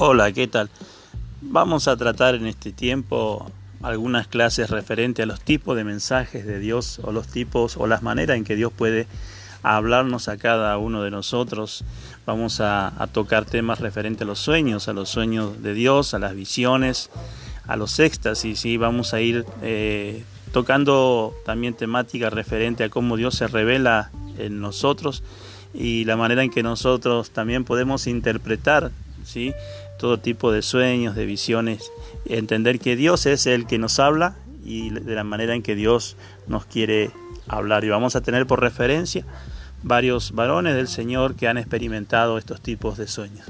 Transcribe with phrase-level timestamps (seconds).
[0.00, 0.70] Hola, ¿qué tal?
[1.40, 3.50] Vamos a tratar en este tiempo
[3.82, 8.00] algunas clases referentes a los tipos de mensajes de Dios o los tipos o las
[8.04, 9.08] maneras en que Dios puede
[9.64, 11.84] hablarnos a cada uno de nosotros.
[12.26, 16.36] Vamos a, tocar temas referentes a los sueños, a los sueños de Dios, a las
[16.36, 17.10] visiones,
[17.66, 20.22] a los éxtasis y vamos a ir eh,
[20.52, 25.24] tocando también temática referente a cómo Dios se revela en nosotros
[25.74, 28.92] y la manera en que nosotros también podemos interpretar
[29.28, 29.54] ¿sí?
[29.98, 31.92] todo tipo de sueños, de visiones,
[32.26, 36.16] entender que Dios es el que nos habla y de la manera en que Dios
[36.46, 37.10] nos quiere
[37.46, 37.84] hablar.
[37.84, 39.24] Y vamos a tener por referencia
[39.82, 43.46] varios varones del Señor que han experimentado estos tipos de sueños.